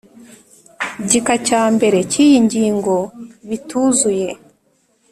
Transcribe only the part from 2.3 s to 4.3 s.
ngingo bituzuye